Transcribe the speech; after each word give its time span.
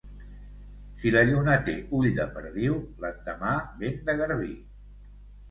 Si 1.03 1.11
la 1.15 1.21
lluna 1.29 1.57
té 1.67 1.75
ull 1.97 2.07
de 2.21 2.25
perdiu, 2.39 2.79
l'endemà 3.05 3.53
vent 3.85 4.03
de 4.11 4.19
garbí. 4.25 4.51